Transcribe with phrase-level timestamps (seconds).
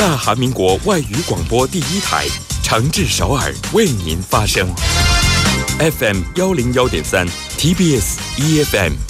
[0.00, 2.26] 大韩民国外语广播第一台，
[2.62, 4.66] 长治首尔为您发声。
[5.78, 7.28] FM 幺零幺点三
[7.58, 9.09] ，TBS EFM。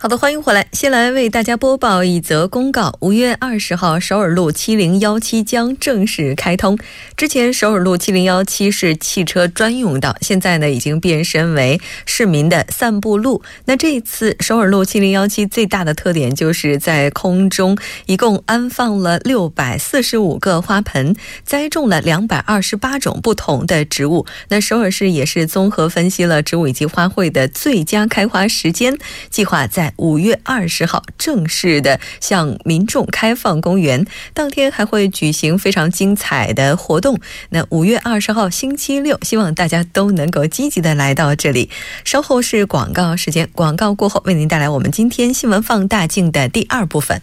[0.00, 0.68] 好的，欢迎回来。
[0.72, 6.78] 先来为大家播报一则公告：五月二十号，首尔路七零幺七将正式开通。
[7.16, 13.42] 之前，首尔路七零幺七是汽车专用道，现在呢已经变身为市民的散步路。
[13.64, 24.26] 那这一次，首尔路七零幺七最大的特点就是在空中一共安放了六百四十五个花盆，栽种了两百二十八种不同的植物。
[24.50, 28.96] 那首尔市也是综合分析了植物以及花卉的最佳开花时间，
[29.28, 29.87] 计划在。
[29.96, 37.18] 五月二十号正式的向民众开放公园，当天还会举行非常精彩的活动。
[37.50, 41.70] 那五月二十号星期六，希望大家都能够积极的来到这里。
[42.04, 47.22] 稍后是广告时间，广告过后为您带来我们今天新闻放大镜的第二部分。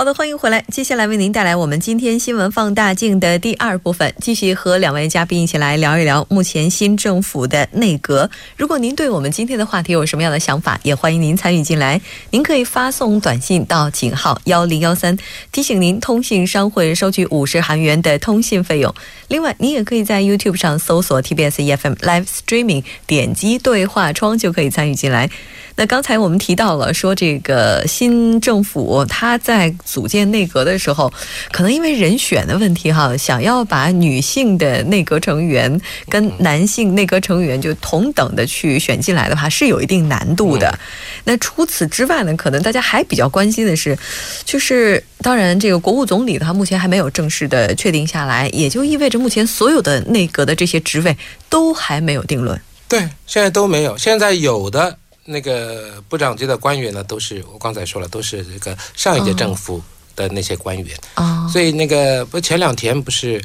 [0.00, 0.64] 好的，欢迎回来。
[0.70, 8.30] 接下来为您带来我们今天新闻放大镜的第二部分，继续和两位嘉宾一起来聊一聊目前新政府的内阁。
[8.56, 12.00] 如果您对我们今天的话题有什么样的想法，也欢迎您参与进来。
[12.30, 15.18] 您可以发送短信到井号幺零幺三，
[15.50, 18.94] 提醒您通信商会收取五十韩元的通信费用。
[19.26, 25.28] 另外，您也可以在 YouTube 上搜索 TBS EFM Live Streaming，点击对话窗就可以参与进来。
[25.74, 31.10] 那刚才我们提到了说，这个新政府他在组建内阁的时候，
[31.50, 40.78] 可能因为人选的问题哈，想要把女性的内阁成员跟男性内阁成员就同等的去选进来的话，是有一定难度的。
[41.24, 43.98] 那除此之外呢，可能大家还比较关心的是，
[44.44, 51.16] 就是当然这个国务总理的话，目前还没有正式的确定下来，也就意味着目前所有的内阁的这些职位
[51.48, 52.60] 都还没有定论。
[52.86, 54.98] 对，现在都没有，现在有的。
[55.30, 59.78] 那个部长级的官员呢，都是我刚才说了，都是这个上一届政府
[60.16, 61.46] 的那些官员啊。
[61.48, 63.38] 所以那个不前两天不是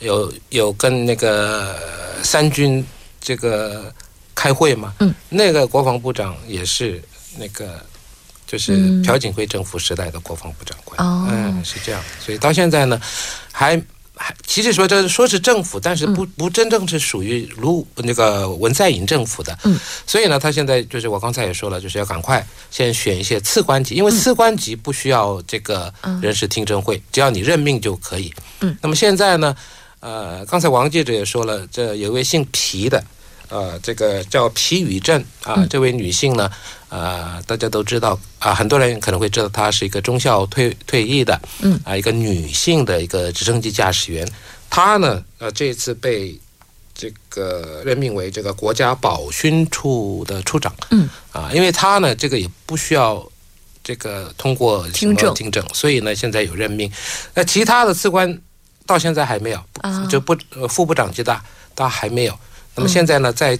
[0.00, 1.78] 有有跟那个
[2.22, 2.86] 三军
[3.22, 3.90] 这个
[4.34, 4.92] 开会嘛？
[5.00, 7.02] 嗯，那个国防部长也是
[7.38, 7.82] 那个
[8.46, 11.00] 就是朴槿惠政府时代的国防部长官。
[11.30, 12.02] 嗯，是这样。
[12.22, 13.00] 所以到现在呢，
[13.50, 13.82] 还。
[14.46, 28.76] 其实说这说是政府，但是不不真正是属于卢那个文在寅政府的，嗯，所以呢，他现在就是我刚才也说了，就是要赶快先选一些次官级，因为次官级不需要这个人事听证会，只要你任命就可以，嗯。
[28.82, 29.56] 那么现在呢，
[30.00, 33.02] 呃，刚才王记者也说了，这有一位姓皮的。
[33.48, 36.48] 呃，这个叫皮宇镇啊，这位女性呢，
[36.90, 44.28] 呃，大家都知道啊，很多人可能会知道她是一个中校退退役的，嗯，啊，一个女性的一个直升机驾驶员，
[44.68, 46.38] 她呢，呃，这次被
[46.92, 53.24] 这个任命为这个国家保训处的处长，嗯，啊，因为她呢，这个也不需要
[53.82, 55.32] 这个通过听证。
[55.32, 56.90] 听证，所以呢，现在有任命，
[57.34, 58.36] 那其他的次官
[58.84, 59.64] 到现在还没有，
[60.08, 60.36] 就不
[60.68, 61.40] 副部长级的，
[61.76, 62.36] 他还没有。
[62.74, 63.58] 那么现在呢，在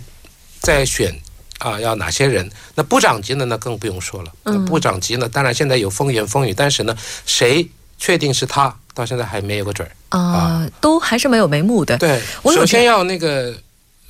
[0.60, 1.16] 在选
[1.60, 2.50] 啊，要哪些人？
[2.74, 4.32] 那部长级的呢，更不用说了。
[4.44, 4.64] 嗯。
[4.64, 11.98] 部长级呢，当然现在有风言风语，但是呢，谁确定是他，到现在还没有个准儿啊，都还是没有眉目的。
[11.98, 13.54] 对，首先要那个，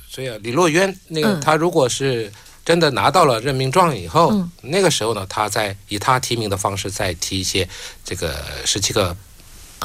[0.09, 2.31] 所以李洛渊，那个他如果是
[2.63, 7.67] 真的拿到了任命状以后，那个时候呢，他再以他提名的方式再提一些
[8.05, 8.33] 这个
[8.65, 9.15] 十七个。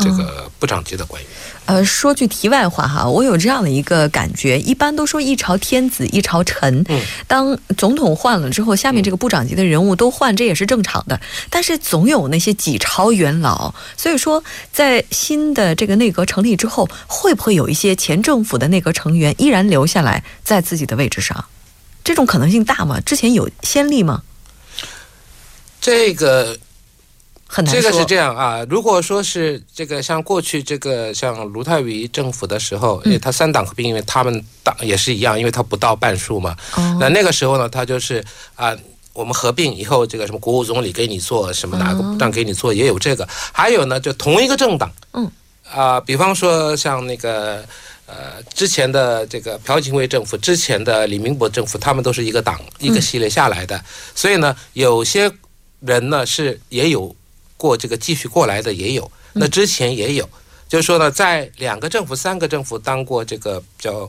[0.03, 1.31] 这个部长级的官员，
[1.65, 11.19] 呃，说句题外话哈，我有这样的一个感觉，一般都说一朝天子一朝臣，嗯，当总统换了之后，下面这个部长级的人物都换，这也是正常的。
[11.49, 21.47] 但是总有那些几朝元老，所以说在新的这个内阁成立之后，会不会有一些前政府的内阁成员依然留下来在自己的位置上？
[22.05, 23.01] 这种可能性大吗？
[23.01, 24.23] 之前有先例吗？
[25.81, 26.59] 这个。
[27.49, 36.57] 很难这个是这样啊，如果说是这个像过去这个像卢泰愚政府的时候，因为他三党合并，因为他们党也是一样，因为他不到半数嘛。
[37.01, 38.23] 那那个时候呢，他就是
[38.57, 38.77] 啊，
[39.13, 43.27] 我们合并以后，这个什么国务总理给你做什么，哪个部长给你做，也有这个。
[43.53, 45.31] 还有呢，就同一个政党，嗯，
[45.73, 47.65] 啊，比方说像那个
[48.07, 53.83] 呃，之前的这个朴槿惠政府，之前的李明博政府，他们都是一个党一个系列下来的，
[54.15, 55.33] 所以呢，有些
[55.81, 57.16] 人呢是也有
[57.57, 60.29] 过这个继续过来的，也有，那之前也有，
[60.69, 64.09] 就是说呢，在两个政府、三个政府当过这个叫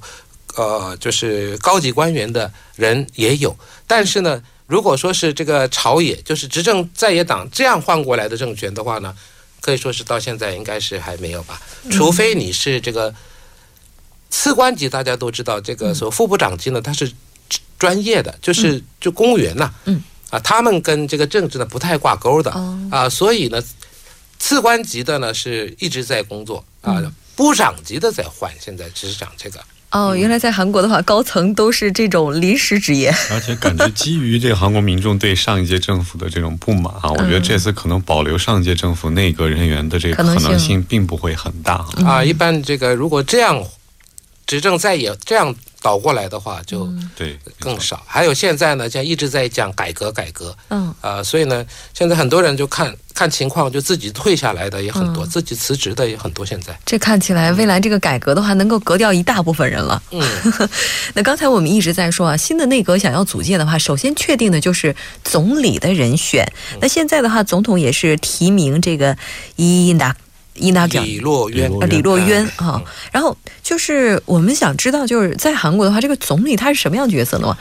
[0.56, 3.56] 呃，就是高级官员的人也有，
[3.86, 9.16] 但是呢，如果说是这个朝野，就是执政在野党这样换过来的政权的话呢，
[9.62, 11.62] 可以说是到现在应该是还没有吧，
[11.92, 13.14] 除非你是这个。
[14.30, 17.10] 次官级大家都知道，这个所副部长级呢，他是
[17.80, 22.52] 专业的，就是就公务员呐，嗯，啊，他们跟这个政治呢不太挂钩的，
[22.92, 23.62] 啊，所以呢，
[24.38, 27.02] 次官级的呢是一直在工作啊，
[27.36, 29.60] 部长级的在换，现在只是讲这个。
[29.92, 33.10] 哦，原来在韩国的话，高层都是这种临时职业。
[33.32, 42.22] 而且感觉基于这个韩国民众对上一届政府的这种不满啊， 我觉得这次可能保留上一届政府内阁人员的这个可能性并不会很大啊。
[42.24, 43.64] 一般这个如果这样。
[44.46, 45.54] 执政再也这样
[45.88, 46.86] 倒过来的话，就
[47.16, 48.04] 对更少。
[48.06, 56.46] 还有现在呢，像一直在讲改革改革，嗯啊，所以呢，现在很多人就看看情况，就自己退下来的也很多，自己辞职的也很多。
[56.46, 60.04] 现在这看起来，未来这个改革的话，能够革掉一大部分人了。
[60.12, 60.22] 嗯，
[61.16, 64.94] 那刚才我们一直在说啊，新的内阁想要组建的话，首先确定的就是
[65.24, 66.46] 总理的人选。
[66.82, 69.16] 那现在的话，总统也是提名这个
[69.56, 70.14] 伊达。
[70.58, 72.82] 伊娜表李洛渊啊，李洛渊啊，
[73.12, 77.58] 然后就是我们想知道，就是在韩国的话，这个总理他是什么样角色呢？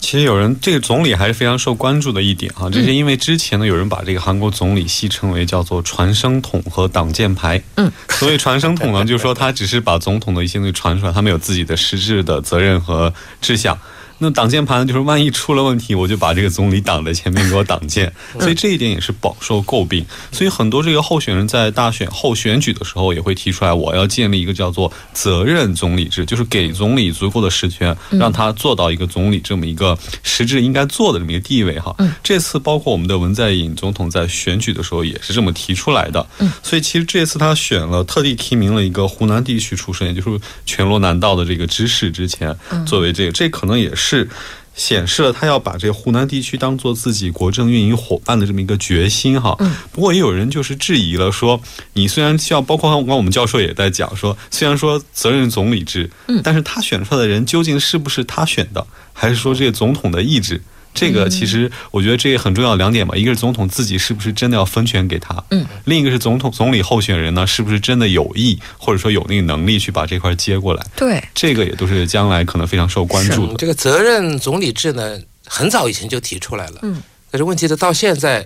[0.00, 7.60] 其实有人这个总理还是非常受关注的一点啊，这是因为之前呢，有人把这个韩国总理戏称为叫做传声筒和挡箭牌。
[7.74, 13.76] 嗯，所以传声筒呢，就是说他只是把总统的一些东西传出来，他没有自己的实质的责任和志向。
[14.20, 14.84] 那挡箭牌呢？
[14.84, 20.04] 就是万一出了问题，我就把这个总理挡在前面给我挡箭， 所以这一点也是饱受诟病。
[20.32, 31.94] 所以很多这个候选人在大选后选举的时候也会提出来，我要建立一个叫做责任总理制，就是给总理足够的实权，让他做到一个总理这么一个实质应该做的这么一个地位哈。
[32.20, 36.26] 这次包括我们的文在寅总统在选举的时候也是这么提出来的。
[36.60, 42.52] 所以其实这次他选了，特地提名了一个湖南地区出身，也就是全罗南道的这个知事之前
[42.84, 44.07] 作为这个，这可能也是。
[44.08, 44.28] 是
[44.74, 49.54] 显示了他要把这个湖南地区当做自己国政运营伙伴的这么一个决心哈。
[49.58, 49.74] 嗯。
[49.92, 51.60] 不过也有人就是质疑了，说
[51.92, 60.62] 你虽然需要，包括刚刚我们教授也在讲说，虽然说责任总理制，嗯，但是他选出来的人究竟是不是他选的，还是说这个总统的意志？
[60.94, 70.84] 这个其实我觉得这也很重要两点吧，一个是总统自己是不是真的要分权给他，嗯，另一个是总统总理候选人呢是不是真的有意或者说有那个能力去把这块接过来？
[70.96, 73.54] 对，这个也都是将来可能非常受关注的。
[73.56, 77.00] 这个责任总理制呢，很早以前就提出来了，嗯，
[77.30, 78.44] 可是问题是到现在，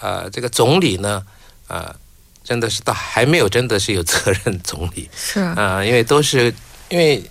[0.00, 1.22] 呃，这个总理呢，
[1.68, 1.94] 呃，
[2.44, 6.52] 真的是到还没有真的是有责任总理，是啊，因为都是
[6.90, 7.22] 因为。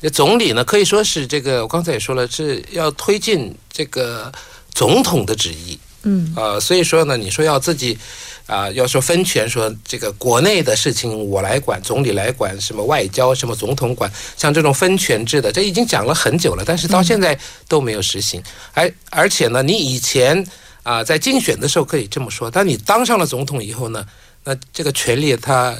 [0.00, 4.32] 这总理呢，可以说是这个，我刚才也说了，是要推进这个
[4.72, 7.98] 总统的旨意，嗯，啊，所以说呢，你说要自己
[8.46, 17.36] 啊，要说分权，说这个国内的事情我来管，总理来管，什么外交，什么总统管，像这种分权制的，这已经讲了很久了，但是到现在
[17.66, 18.40] 都没有实行。
[18.74, 20.46] 而而且呢，你以前
[20.84, 24.06] 啊，在竞选的时候可以这么说，但你当上了总统以后呢，
[24.44, 25.76] 那这个权利他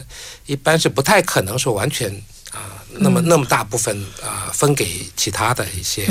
[0.46, 2.12] 一般是不太可能说完全
[2.52, 2.82] 啊。
[3.00, 6.06] 那么，那么大部分啊，分给其他的一些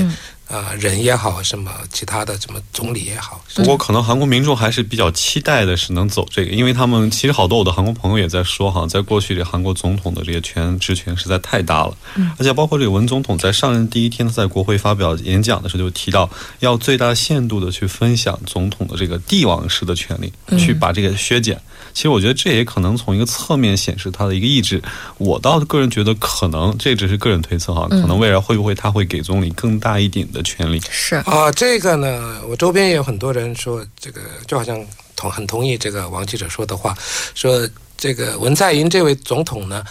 [0.49, 3.43] 啊人也好，什么其他的什么总理也好。
[3.55, 11.97] 不过，可能韩国民众还是比较期待的是能走这个，因为他们其实好多我的韩国朋友也在说哈，在过去这韩国总统的这些权职权实在太大了，
[12.37, 21.59] 而且包括这个文总统在上任第一天在国会发表演讲的时候就提到，要最大限度的去分享总统的这个帝王式的权利，去把这个削减。
[21.93, 24.81] 其实我觉得这也可能从一个侧面显示他的一个意志。
[25.17, 30.81] 我倒个人觉得，可能这只是个人推测哈，可能未来会不会他会给总理更大一点的权利？
[30.89, 36.97] 是啊，这个呢，我周边也有很多人说，这个就好像同很同意这个王记者说的话，
[37.35, 37.67] 说
[37.97, 39.83] 这个文在寅这位总统呢，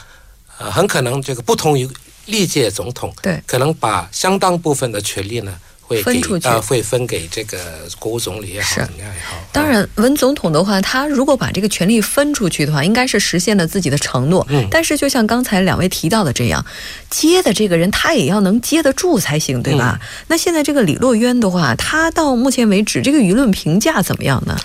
[0.58, 1.88] 呃，很可能这个不同于
[2.26, 5.58] 历届总统，对，可能把相当部分的权利呢。
[5.86, 7.58] 会分出去，会分给这个
[8.00, 9.36] 国务总理也好，怎么样也好。
[9.52, 14.44] 当然，文总统的话，他如果把这个权力分出去的话，应该是实现了自己的承诺。
[14.50, 14.66] 嗯。
[14.68, 16.64] 但是，就像刚才两位提到的这样，
[17.08, 20.00] 接的这个人他也要能接得住才行，对吧？
[20.26, 24.58] 那现在这个李洛渊的话，他到目前为止这个舆论评价怎么样呢？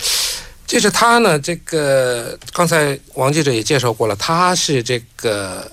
[0.66, 5.70] 就是他呢，这个刚才王记者也介绍过了，他是这个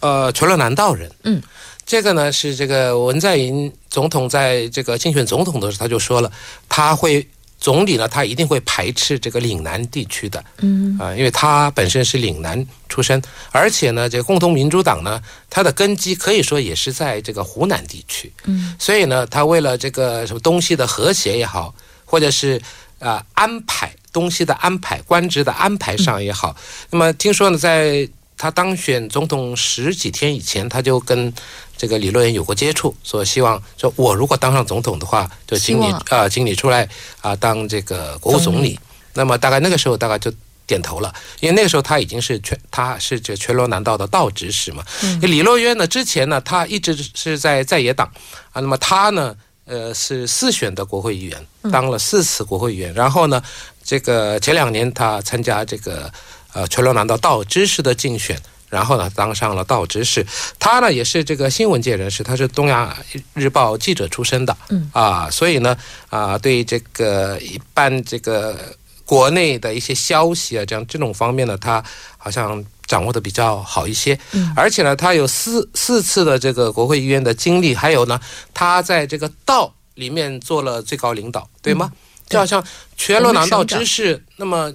[0.00, 1.10] 呃全罗南道人。
[1.22, 1.42] 嗯。
[1.86, 6.28] 这个呢是这个文在寅总统在这个竞选总统的时候，他就说了，
[6.68, 7.24] 他会
[7.60, 10.98] 总理呢，他一定会排斥这个岭南地区的，嗯。
[10.98, 13.22] 啊，因为他本身是岭南出身，
[13.52, 21.72] 而且呢，这个共同民主党呢，它的根基可以说也是在这个湖南地区，嗯，所以呢，他为了这个什么东西的和谐也好，
[22.04, 22.60] 或者是
[22.98, 26.56] 啊安排东西的安排、官职的安排上也好，
[26.90, 31.32] 那么听说呢，在他当选总统十几天以前，他就跟
[31.76, 36.88] 这个李洛渊有过接触，说希望说我如果当上总统的话，就请你啊，请你出来
[37.20, 38.78] 啊当这个国务总理。
[39.14, 40.32] 那么大概那个时候大概就
[40.66, 44.84] 点头了，因为那个时候他已经是全他是这全罗南道的道指使嘛。
[45.22, 48.10] 李洛渊呢之前呢他一直是在在野党
[48.52, 53.40] 啊，那么他呢呃是四选的国会议员，当了四次国会议员，然后呢
[53.84, 56.12] 这个前两年他参加这个。
[56.54, 60.24] 呃，全罗南道道知识的竞选，然后呢，当上了道知事。
[60.58, 62.96] 他呢，也是这个新闻界人士，他是东亚
[63.34, 65.76] 日报记者出身的，嗯啊，所以呢，
[66.08, 68.56] 啊，对这个一般这个
[69.04, 71.82] 国内的一些消息啊，这样这种方面呢，他
[72.16, 74.16] 好像掌握的比较好一些。
[74.30, 78.20] 嗯，而且呢，他有四四次的这个国会议员的经历，还有呢，
[78.54, 81.90] 他在这个道里面做了最高领导，对吗？
[82.28, 82.64] 就好像
[82.96, 84.72] 全罗南道知事，那么。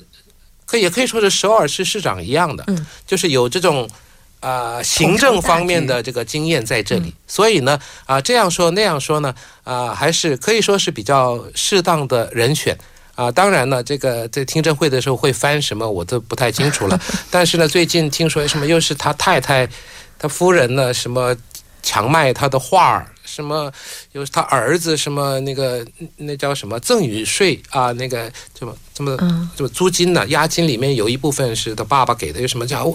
[0.69, 2.63] 可也可以说是首尔市市长一样的，
[3.07, 3.89] 就是有这种
[4.39, 9.33] 啊行政方面的这个经验在这里，所以呢啊这样说那样说呢
[9.63, 12.77] 啊还是可以说是比较适当的人选
[13.15, 13.31] 啊。
[13.31, 17.01] 当然呢，这个在听证会的时候会翻什么我都不太清楚了。
[17.31, 19.67] 但是呢，最近听说什么又是他太太、
[20.19, 21.35] 他夫人呢什么
[21.81, 23.07] 强卖他的画儿。
[23.29, 23.71] 什么？
[24.13, 25.85] 有他儿子什么那个
[26.17, 27.91] 那叫什么赠与税啊？
[27.93, 29.15] 那个什么什么
[29.55, 30.25] 什么租金呢？
[30.29, 32.91] 押金里面有一部分是他爸爸给的，有什么叫？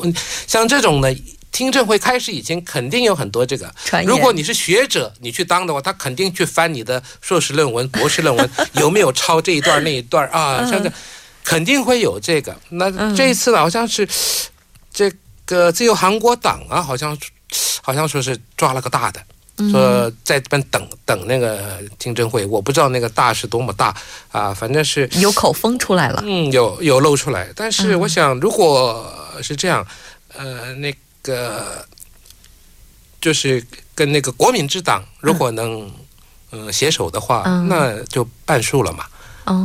[0.47, 1.09] 像这种呢，
[1.53, 3.73] 听证会开始以前肯定有很多这个。
[4.05, 10.67] 如果你是学者，你去当的话，他肯定去翻你的硕士论文、博士论文， 有没有抄这一段那一段啊？
[10.69, 10.93] 像这
[11.45, 12.57] 肯定会有这个。
[12.71, 14.09] 那这一次呢，好像是
[14.93, 15.13] 这
[15.47, 17.17] 个自由韩国党啊，好像
[17.83, 19.21] 好像说是抓了个大的。
[19.71, 23.95] 说在这边等等那个听证会，我不知道那个大是多么大
[24.33, 27.49] 啊，反正是有口风出来了，嗯，有有露出来。
[27.55, 29.87] 但是我想，如果是这样，
[30.37, 30.93] 呃，那
[31.23, 31.87] 个
[33.21, 35.91] 就是跟那个国民之党如果能
[36.51, 39.05] 嗯携手的话，那就半数了嘛，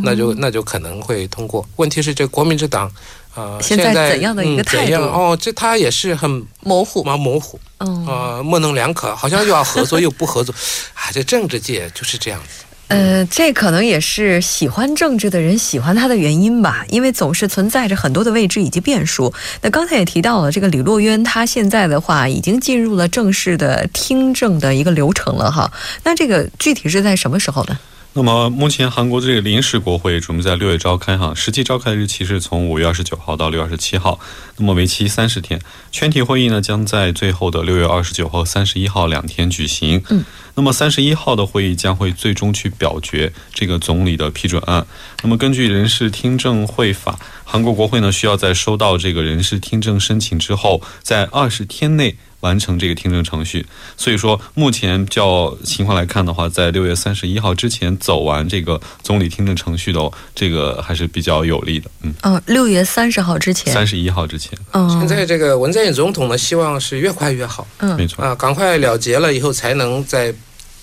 [0.04, 1.68] 那就那就可能会通过。
[1.78, 2.92] 问题是这国民之党。
[3.40, 4.96] 呃，现在怎样的一个态度？
[4.96, 10.54] 哦，这他也是很模糊，蛮模糊，嗯，呃，模棱两可，好像又要合作又不合作，
[10.94, 12.66] 啊，这政治界就是这样子。
[12.90, 19.32] 呃，这可能也是喜欢政治的人喜欢他的原因吧，因为总是存在着很多的未知以及变数。
[19.62, 25.72] 那刚才也提到了，这个李洛渊他现在的话已经进入了正式的听证的一个流程了哈。
[26.04, 27.78] 那这个具体是在什么时候呢？
[28.20, 34.20] 那么目前韩国的这个临时国会准备在六月召开哈，实际召开的日期是从五月二十九号到六月二十七号，
[34.58, 35.58] 那么为期三十天。
[35.90, 40.04] 全体会议呢将在最后的六月二十九号、三十一号两天举行。
[40.10, 44.86] 嗯，那么三十一号的会议将会最终去表决这个总理的批准案。
[45.24, 52.18] 那么根据人事听证会法，韩国国会呢需要在收到这个人事听证申请之后，在二十天内。
[52.42, 53.66] 完成这个听证程序，
[53.98, 61.90] 所以说目前较情况来看的话，在六月三十一号之前走完这个总理听证程序的这个还是比较有利的。
[62.02, 64.58] 嗯，嗯，六月三十号之前，三十一号之前。
[64.72, 67.68] 嗯，现在这个文在寅总统呢，希望是越快越好。
[67.80, 70.34] 嗯，没错啊，赶快了结了以后，才能在。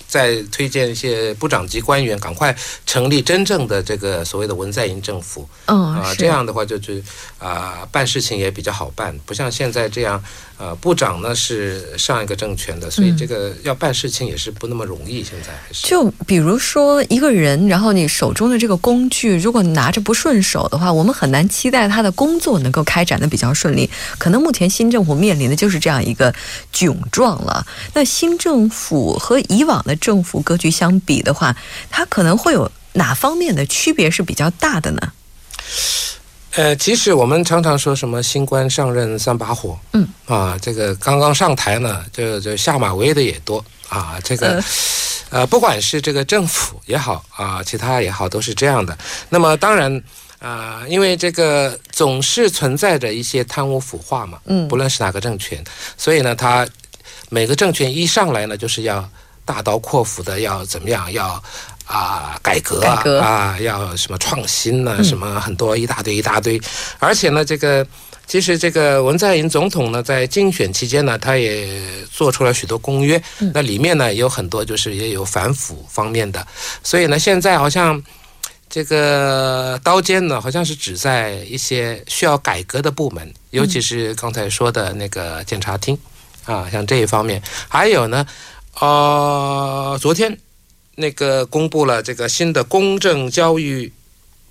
[0.09, 5.45] 再推荐一些部长级官员，赶快成立真正的这个所谓的文在寅政府。
[5.65, 7.03] 嗯，啊，这样的话就是
[7.39, 10.23] 啊，办事情也比较好办，不像现在这样。
[10.59, 15.23] 呃，部长呢是上一个政权的，所以这个要办事情也是不那么容易。
[15.23, 23.87] 现在还是就比如说一个人，然后你手中的这个工具，如果拿着不顺手的话，我们很难期待他的工作能够开展的比较顺利。
[24.17, 26.33] 可能目前新政府面临的就是这样一个
[26.73, 27.63] 窘状了。
[27.93, 31.55] 那新政府和以往的政府格局相比的话，
[31.91, 35.11] 它可能会有哪方面的区别是比较大的呢？
[36.57, 44.59] 呃，其实我们常常说什么新官上任三把火，嗯，啊，这个刚刚上台呢，就就下马威的也多啊，这个，
[45.29, 48.97] 呃，不管是这个政府也好啊，其他也好，都是这样的。
[49.29, 50.01] 那么当然
[50.39, 55.63] 啊，因为这个总是存在着一些贪污腐化嘛，嗯，不论是哪个政权，
[55.95, 56.67] 所以呢，他
[57.29, 59.07] 每个政权一上来呢，就是要
[59.45, 61.39] 大刀阔斧的要怎么样要。
[61.87, 65.03] 啊，改革啊，啊，要什么创新呢？
[65.03, 66.61] 什么很多一大堆一大堆，
[66.99, 67.85] 而且呢，这个
[68.27, 71.67] 其实这个文在寅总统呢，在竞选期间呢，他也
[72.11, 73.19] 做出了许多公约，
[73.53, 76.45] 那里面呢有很多就是也有反腐方面的，
[76.83, 78.03] 所以呢，现在好像。
[78.69, 85.97] 这个刀尖呢，好像是指在一些需要改革的部门，尤其是刚才说的那个检察厅
[86.43, 87.41] 啊，像这一方面。
[87.69, 88.27] 还有呢，
[88.81, 90.37] 呃，昨天
[90.97, 93.89] 那个公布了这个新的公正教育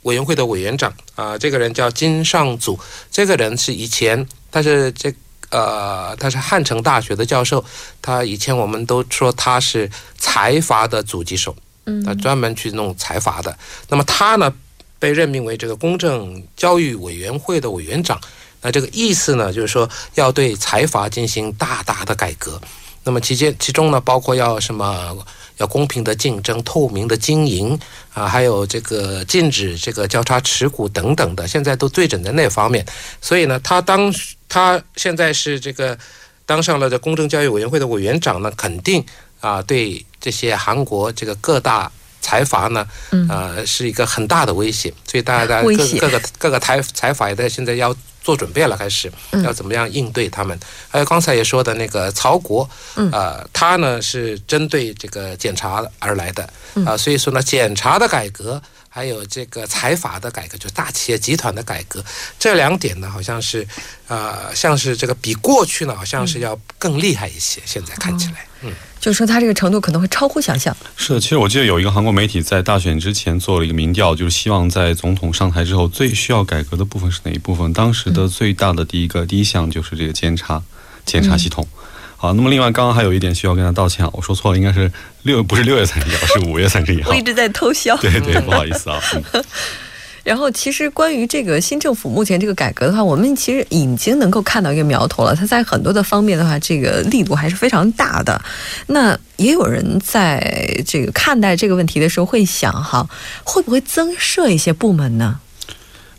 [0.02, 2.78] 委员会的委员长啊，这个人叫金尚祖，
[3.10, 5.12] 这个人是以前他是这
[5.50, 7.62] 呃他是汉城大学的教授，
[8.00, 11.54] 他以前我们都说他是财阀的阻击手。
[11.88, 13.56] 嗯他专门去弄财阀的，
[13.88, 14.52] 那么他呢，
[14.98, 18.20] 被任命为这个公正教育委员会的委员长。
[18.60, 22.60] 那这个意思呢，就是说要对财阀进行大大的改革。
[23.04, 25.16] 那么其间其中呢，包括要什么，
[25.58, 27.78] 要公平的竞争、透明的经营
[28.12, 32.84] 啊，还有这个禁止这个交叉持股等等的，现在都对准在那方面。
[33.20, 34.12] 所以呢，他当
[34.48, 35.98] 他现在是这个
[36.44, 39.04] 当上了这公正交易委员会的委员长呢，肯定。
[39.38, 41.92] 啊，对这些韩国这个各大
[42.26, 42.84] 财阀呢，
[43.30, 49.12] 呃，是一个很大的威胁，所以大家在各各个各个财财阀也在现在要做准备了，开始
[49.44, 50.58] 要怎么样应对他们。
[50.88, 52.68] 还有刚才也说的那个曹国，
[53.12, 56.42] 呃，他呢是针对这个检查而来的
[56.84, 58.60] 啊，所以说呢，检查的改革。
[58.96, 62.02] 还有这个财阀的改革，就大企业集团的改革，
[62.38, 63.68] 这两点呢，好像是，
[64.08, 67.60] 呃，像是这个比过去呢，好像是要更厉害一些。
[67.66, 70.74] 现在看起来，嗯，就是说它这个程度可能会超乎想象。
[70.96, 77.70] 是的，其实我记得有一个韩国媒体在大选之前做了一个民调，就是希望在总统上台之后最需要改革的部分是哪一部分？
[77.74, 80.62] 当时的最大的第一个第一项就是这个监察
[81.04, 81.68] 监察系统。
[82.16, 84.90] 好，那么另外刚刚还有一点需要跟他道歉，我说错了，应该是
[85.22, 87.10] 六不是六月三十一号，是五月三十一号。
[87.10, 87.96] 我一直在偷笑。
[87.98, 89.00] 对对，不好意思啊。
[90.24, 95.36] 然后其实关于这个新政府目前这个改革的话，我们其实已经能够看到一个苗头了。
[95.36, 98.42] 它在很多的方面的话，这个力度还是非常大的。
[98.88, 103.08] 那也有人在这个看待这个问题的时候会想哈，
[103.44, 105.38] 会不会增设一些部门呢？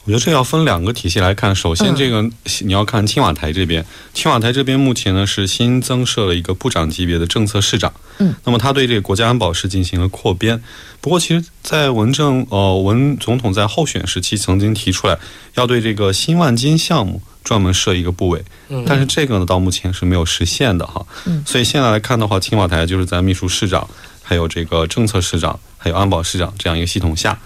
[0.07, 1.53] 我觉得这要分两个体系来看。
[1.53, 2.23] 首先，这个
[2.61, 7.91] 你要看青瓦台这边，青瓦台这边目前呢是新增设了一个部长级别的政策市长。
[8.19, 10.63] 嗯，那么他对这个国家安保是进行了扩编。
[11.01, 15.19] 不过，其实，在文政呃文总统在候选时期曾经提出来，
[15.55, 18.41] 要对这个新万金项目专门设一个部委。
[18.69, 21.05] 嗯，但是这个呢，到目前是没有实现的哈。
[21.25, 23.86] 嗯，所以现在来看的话，青瓦台就是在秘书市长、
[24.23, 27.38] 还有这个政策市长、还有安保市长这样一个系统下。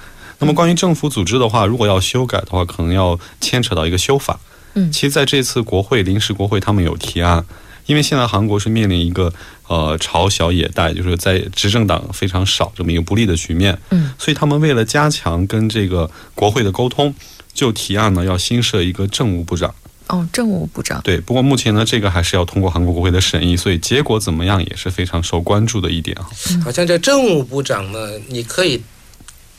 [0.41, 4.39] 那么关于政府组织的话，如果要修改的话，可能要牵扯到一个修法。
[4.73, 7.45] 嗯，其实在这次国会临时国会，他们有提案，
[7.85, 9.31] 因为现在韩国是面临一个
[9.67, 13.77] 呃朝小野大，就是在执政党非常少这么一个不利的局面。
[13.91, 17.13] 嗯，所以他们为了加强跟这个国会的沟通，
[17.53, 19.75] 就提案呢要新设一个政务部长。
[20.07, 21.01] 哦，政务部长。
[21.03, 26.25] 对，不过目前呢，这个还是要通过韩国国会的审议，所以结果怎么样也是非常受关注的一点啊。
[26.63, 28.81] 好像这政务部长呢，你可以。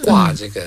[0.03, 0.61] 挂这个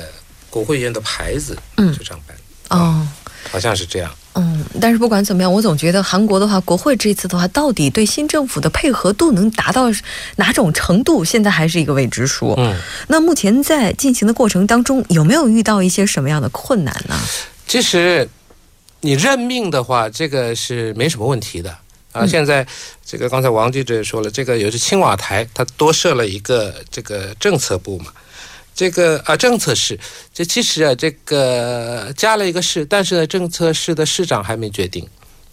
[0.49, 2.37] 国会院的牌子，嗯，就上班
[2.69, 3.07] 哦，
[3.51, 4.11] 好像是这样。
[4.37, 9.85] 嗯，但是不管怎么样，我总觉得韩国的话，国会这次的话，到底对新政府的配合度能达到
[10.35, 12.53] 哪种程度，现在还是一个未知数。
[12.57, 12.75] 嗯，
[13.07, 17.17] 那目前在进行的过程当中，有没有遇到一些什么样的困难呢？
[17.65, 18.27] 其实，
[18.99, 21.73] 你任命的话，这个是没什么问题的
[22.11, 22.27] 啊。
[22.27, 22.67] 现在
[23.05, 28.11] 这个刚才王记者也说了，这个也是青瓦台，它多设了一个这个政策部嘛。
[28.75, 29.97] 这个啊，政策室，
[30.33, 35.07] 这其实啊，这个加了一个市，但是呢，政策市的市长还没决定。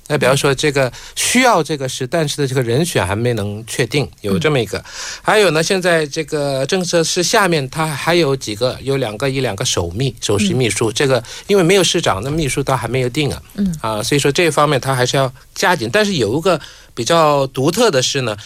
[0.08, 4.85] 那比方说，这个需要这个市，但是的这个人选还没能确定，有这么一个。
[5.22, 10.90] 还有呢，现在这个政策室下面，他还有几个，有两个一两个首秘、首席秘书。
[10.90, 13.40] 这个因为没有市长，那秘书倒还没有定啊。
[13.54, 13.74] 嗯。
[13.80, 15.88] 啊，所以说这一方面他还是要加紧。
[15.90, 16.61] 但是有一个
[16.92, 18.37] 比较独特的是呢，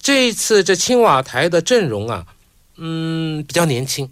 [0.00, 2.24] 这一次这青瓦台的阵容啊。
[2.76, 4.08] 嗯，比较年轻，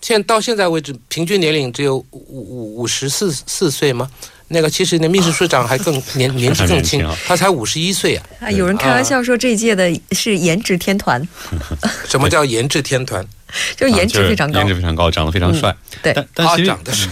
[0.00, 4.10] 现到现在为止，平均年龄只有五五五十四四岁吗？
[4.48, 8.24] 那个其实那秘书处长还更 年年纪更轻，他才五十一岁啊！
[8.40, 11.26] 啊，有人开玩笑说这届的是颜值天团。
[12.08, 13.26] 什么叫颜值天团？
[13.74, 15.74] 就颜值非常高，颜值非常高，长得非常帅。
[16.02, 17.08] 对，但但其实，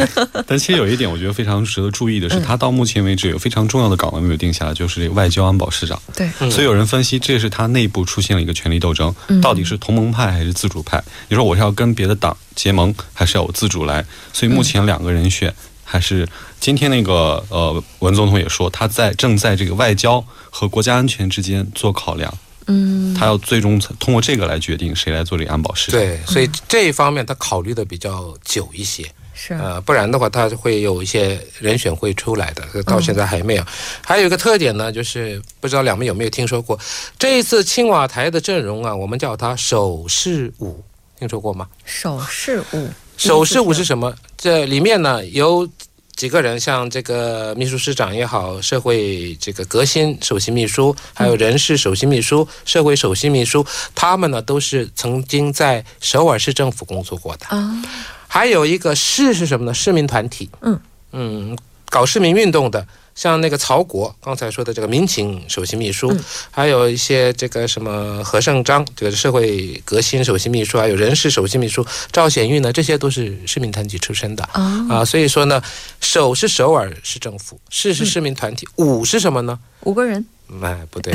[0.46, 5.98] 但其实有一点，我觉得非常值得注意的是，他到目前为止有非常重要的岗位没有定下来，就是这个外交安保市长。
[6.14, 11.02] 对，所以有人分析，这是他内部出现了一个权力斗争，到底是同盟派还是自主派？
[11.28, 14.04] 你说我是要跟别的党结盟，还是要我自主来？
[14.34, 15.54] 所以目前两个人选，
[15.88, 22.32] 还是今天那个呃文总统也说，他在正在这个外交和国家安全之间做考量。
[22.66, 25.92] 嗯，他要最终通过这个来决定谁来做这个安保事。
[25.92, 29.04] 对，所以这一方面他考虑的比较久一些。
[29.38, 33.64] 是，呃，不然的话他会有一些人选会出来的，到现在还没有。
[34.04, 36.76] 还有一个特点呢，就是不知道两位有没有听说过，
[37.18, 40.82] 这一次青瓦台的阵容啊，我们叫它手势舞，
[41.18, 41.68] 听说过吗？
[41.84, 44.14] 首饰五，首事务是什么？
[44.36, 45.68] 这里面呢有
[46.14, 57.82] 几个人，像这个秘书师长也好，社会这个革新首席秘书，还有人事首席秘书、社会首席秘书，他们呢都是曾经在首尔市政府工作过的啊。
[58.28, 59.74] 还有一个市是什么呢？
[59.74, 60.78] 市民团体，嗯
[61.12, 62.86] 嗯，搞市民运动的。
[63.16, 66.14] 像那个曹国刚才说的这个民情首席秘书，
[66.50, 74.44] 还有一些这个什么何胜章，这个社会革新首席秘书，还有人事首席秘书赵显玉呢，这些都是市民团体出身的
[74.88, 75.02] 啊。
[75.02, 75.60] 所以说呢，
[75.98, 79.58] 首是首尔市政府，市是市民团体，五是什么呢？
[79.80, 80.24] 五个人？
[80.62, 81.12] 哎，不对，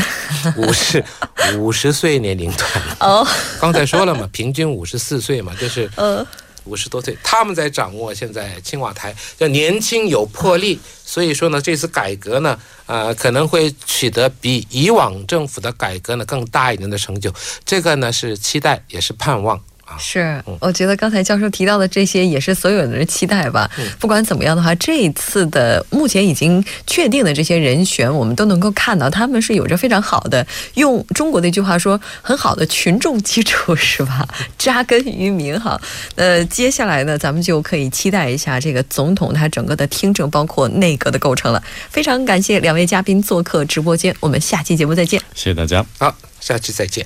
[0.58, 1.06] 五是
[1.56, 2.70] 五十岁年龄段。
[3.00, 3.26] 哦，
[3.62, 6.26] 刚才说了嘛，平均五十四岁嘛，就是呃。
[6.66, 17.34] 五十多岁，他们在掌握现在青瓦台，要年轻有魄力，所以说呢，这次改革呢，呃，可能会取得比以往政府的改革呢更大一点的成就，
[17.66, 19.60] 这个呢是期待，也是盼望。
[20.00, 23.70] 是，我觉得刚才教授提到的这些也是所有人的期待吧。
[24.00, 34.28] 不管怎么样的话，这一次的目前已经确定的这些人选，我们都能够看到他们是有着非常好的，用中国的一句话说，很好的群众基础，是吧？
[34.58, 35.80] 扎根于民哈。
[36.16, 41.62] 呃，接下来呢，咱们就可以期待一下这个总统他整个的听证，包括内阁的构成了。
[41.90, 45.20] 非常感谢两位嘉宾做客直播间，我们下期节目再见。
[45.34, 47.06] 谢谢大家，好，下期再见。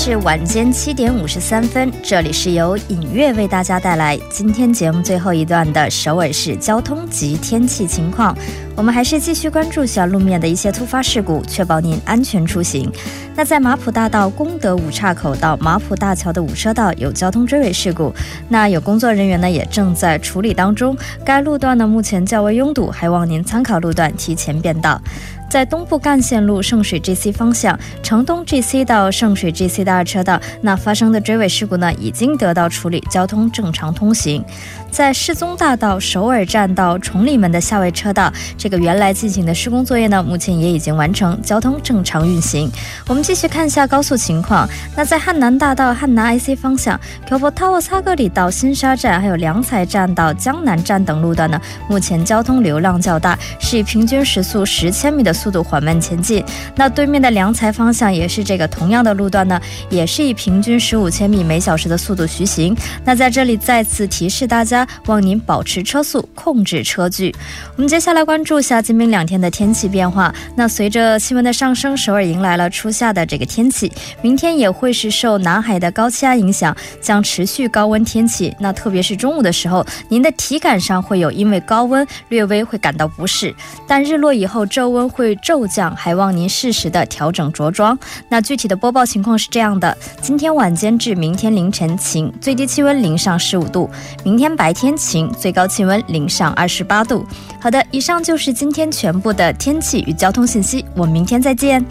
[0.00, 8.32] 是晚间七点五十三分，这里是由影月为大家带来今天节目最后一段的首尔市交通及天气情况。
[8.78, 12.88] 我们还是继续关注下路面的一些突发事故，确保您安全出行。
[13.34, 18.14] 那在马浦大道功德五岔口到马浦大桥的五车道有交通追尾事故，
[18.48, 20.96] 那有工作人员呢也正在处理当中。
[21.24, 25.02] 该路段呢目前较为拥堵，还望您参考路段提前变道。
[25.50, 34.44] 在东部干线路圣水 GC 方向，城东 GC 到圣水 GC 的二车道，那发生的追尾事故呢，已经得到处理，交通正常通行。
[34.91, 42.71] 在世宗大道首尔站到崇礼门的下位车道，这个原来进行的施工作业呢，目前也已经完成，交通正常运行。
[43.07, 44.69] 我们继续看一下高速情况。
[44.95, 51.59] 那在汉南大道汉南 IC 方向，교포타워사거리到新沙站，还有良才站到江南站等路段呢，
[51.89, 56.45] 目前交通流量较大，是以平均时速十千米的速度缓慢前进。
[56.75, 59.59] 那对面的良才方向也是这个同样的路段呢，
[59.89, 62.77] 也是以平均十五千米每小时的速度徐行。
[63.03, 64.76] 那在这里再次提示大家。
[65.06, 67.34] 望您保持车速，控制车距。
[67.76, 70.34] 我们接下来关注下今明两天的天气变化。
[70.54, 73.90] 那随着气温的上升，首尔迎来了初夏的这个天气。
[74.22, 78.54] 明天也会是受南海的高气压影响，将持续高温天气。
[78.60, 83.54] 那特别是中午的时候，您的体感上会有因为高温略微会感到不适。
[83.86, 87.98] 但日落以后，昼温会骤降，还望您适时的调整着装。
[88.28, 93.90] 那具体的播报情况是这样的：今天晚间至明天凌晨晴，最低气温零上十五度；
[94.24, 94.67] 明天白。
[94.68, 97.24] 白天晴，最高气温零上二十八度。
[97.58, 101.82] 好的，以上就是今天全部的天气与交通信息，我们明天再见。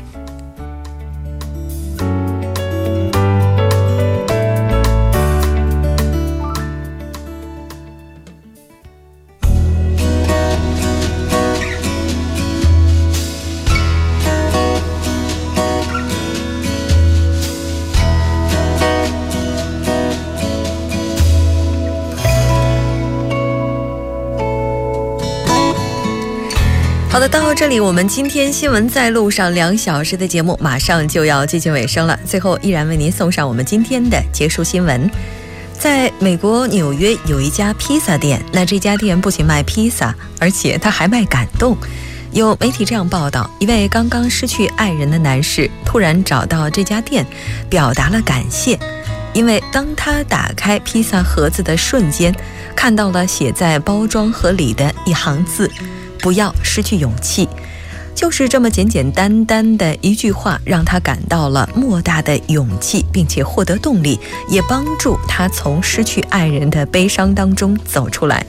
[27.67, 32.17] 这里，我们今天新闻在路上两小时的节目马上就要接近尾声了。
[32.23, 35.11] 最后，依然为您送上我们今天的结束新闻。
[35.77, 41.75] 在美国纽约有一家披萨店，那这家店不仅卖披萨，而且他还卖感动。
[42.31, 47.27] 有媒体这样报道：一位刚刚失去爱人的男士突然找到这家店，
[47.69, 48.79] 表达了感谢，
[49.33, 52.33] 因为当他打开披萨盒子的瞬间，
[52.73, 55.69] 看到了写在包装盒里的一行字。
[56.27, 57.47] 不要失去勇气，
[58.13, 68.45] 就是这么简简单单的一句话，让他感到了莫大的勇气，并且获得动力，也帮助他从失去爱人的悲伤当中走出来。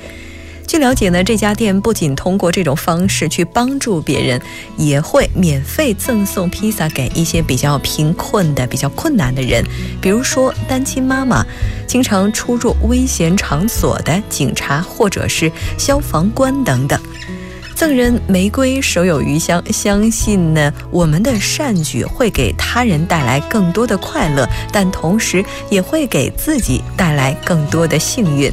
[0.66, 4.42] 据了解呢，这家店不仅通过这种方式去帮助别人，
[4.76, 9.64] 也会免费赠送披萨给一些比较贫困的、比较困难的人，
[10.02, 11.46] 比如说单亲妈妈、
[11.86, 17.00] 经常出入危险场所的警察或者是消防官等等。
[17.78, 19.62] 赠人玫瑰，手有余香。
[19.72, 28.50] 相信呢，我们的善举会给他人带来更多的快乐，但同时也会给自己带来更多的幸运。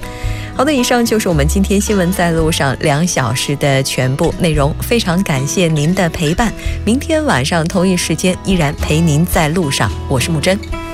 [0.56, 4.72] 好的，以上就是我们今天新闻在路上两小时的全部内容。
[4.80, 6.54] 非常感谢您的陪伴，
[6.86, 9.90] 明天晚上同一时间依然陪您在路上。
[10.08, 10.85] 我是木真。